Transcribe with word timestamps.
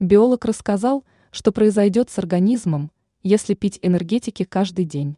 Биолог 0.00 0.44
рассказал, 0.44 1.04
что 1.32 1.50
произойдет 1.50 2.08
с 2.08 2.20
организмом, 2.20 2.92
если 3.24 3.54
пить 3.54 3.80
энергетики 3.82 4.44
каждый 4.44 4.84
день. 4.84 5.16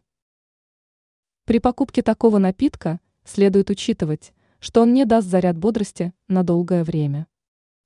При 1.45 1.59
покупке 1.59 2.01
такого 2.01 2.39
напитка 2.39 2.99
следует 3.23 3.69
учитывать, 3.69 4.33
что 4.59 4.81
он 4.81 4.93
не 4.93 5.05
даст 5.05 5.27
заряд 5.27 5.55
бодрости 5.55 6.13
на 6.27 6.41
долгое 6.41 6.83
время. 6.83 7.27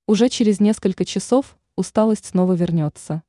Уже 0.08 0.30
через 0.30 0.62
несколько 0.62 1.04
часов 1.04 1.58
усталость 1.76 2.28
снова 2.28 2.54
вернется. 2.54 3.24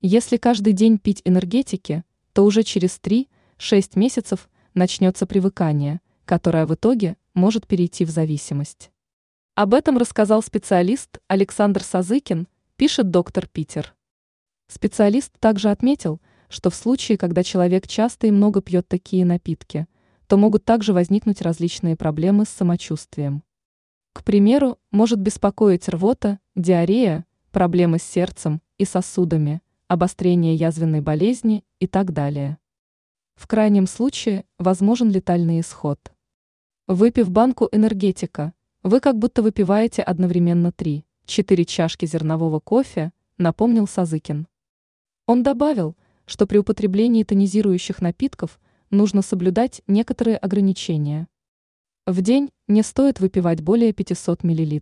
Если 0.00 0.38
каждый 0.38 0.72
день 0.72 0.96
пить 0.96 1.20
энергетики, 1.26 2.02
то 2.32 2.46
уже 2.46 2.62
через 2.62 2.98
3-6 3.02 3.98
месяцев 3.98 4.48
начнется 4.72 5.26
привыкание, 5.26 6.00
которое 6.24 6.64
в 6.64 6.74
итоге 6.74 7.18
может 7.34 7.66
перейти 7.66 8.06
в 8.06 8.10
зависимость. 8.10 8.90
Об 9.54 9.74
этом 9.74 9.98
рассказал 9.98 10.42
специалист 10.42 11.18
Александр 11.28 11.82
Сазыкин, 11.82 12.48
пишет 12.76 13.10
доктор 13.10 13.48
Питер. 13.48 13.94
Специалист 14.68 15.32
также 15.38 15.70
отметил, 15.70 16.20
что 16.48 16.70
в 16.70 16.74
случае, 16.74 17.18
когда 17.18 17.42
человек 17.42 17.88
часто 17.88 18.26
и 18.26 18.30
много 18.30 18.60
пьет 18.60 18.86
такие 18.86 19.24
напитки, 19.24 19.86
то 20.26 20.36
могут 20.36 20.64
также 20.64 20.92
возникнуть 20.92 21.40
различные 21.40 21.96
проблемы 21.96 22.44
с 22.44 22.50
самочувствием. 22.50 23.42
К 24.12 24.22
примеру, 24.24 24.78
может 24.90 25.20
беспокоить 25.20 25.88
рвота, 25.88 26.38
диарея, 26.54 27.24
проблемы 27.50 27.98
с 27.98 28.02
сердцем 28.02 28.60
и 28.76 28.84
сосудами, 28.84 29.62
обострение 29.88 30.54
язвенной 30.54 31.00
болезни 31.00 31.64
и 31.78 31.86
так 31.86 32.12
далее. 32.12 32.58
В 33.36 33.46
крайнем 33.46 33.86
случае 33.86 34.44
возможен 34.58 35.10
летальный 35.10 35.60
исход. 35.60 36.00
Выпив 36.86 37.30
банку 37.30 37.68
энергетика, 37.72 38.52
вы 38.82 39.00
как 39.00 39.18
будто 39.18 39.42
выпиваете 39.42 40.02
одновременно 40.02 40.72
3-4 41.26 41.64
чашки 41.64 42.06
зернового 42.06 42.60
кофе, 42.60 43.12
напомнил 43.38 43.86
Сазыкин. 43.86 44.46
Он 45.26 45.42
добавил, 45.42 45.96
что 46.24 46.46
при 46.46 46.58
употреблении 46.58 47.24
тонизирующих 47.24 48.00
напитков 48.00 48.60
нужно 48.90 49.22
соблюдать 49.22 49.82
некоторые 49.86 50.36
ограничения. 50.36 51.28
В 52.06 52.22
день 52.22 52.50
не 52.68 52.82
стоит 52.82 53.20
выпивать 53.20 53.60
более 53.60 53.92
500 53.92 54.44
мл. 54.44 54.80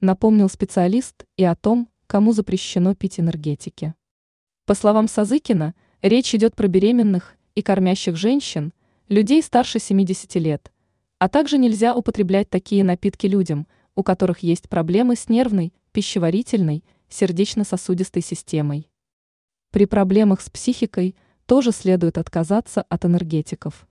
Напомнил 0.00 0.48
специалист 0.48 1.24
и 1.36 1.44
о 1.44 1.54
том, 1.54 1.88
кому 2.06 2.32
запрещено 2.32 2.94
пить 2.94 3.20
энергетики. 3.20 3.94
По 4.64 4.74
словам 4.74 5.08
Сазыкина, 5.08 5.74
речь 6.00 6.34
идет 6.34 6.56
про 6.56 6.68
беременных 6.68 7.36
и 7.54 7.62
кормящих 7.62 8.16
женщин, 8.16 8.72
людей 9.08 9.42
старше 9.42 9.78
70 9.78 10.34
лет– 10.36 10.72
а 11.18 11.28
также 11.28 11.58
нельзя 11.58 11.94
употреблять 11.94 12.48
такие 12.48 12.84
напитки 12.84 13.26
людям, 13.26 13.66
у 13.98 14.04
которых 14.04 14.44
есть 14.44 14.68
проблемы 14.68 15.16
с 15.16 15.28
нервной, 15.28 15.74
пищеварительной, 15.90 16.84
сердечно-сосудистой 17.08 18.22
системой. 18.22 18.88
При 19.72 19.86
проблемах 19.86 20.40
с 20.40 20.48
психикой 20.48 21.16
тоже 21.46 21.72
следует 21.72 22.16
отказаться 22.16 22.82
от 22.82 23.04
энергетиков. 23.04 23.88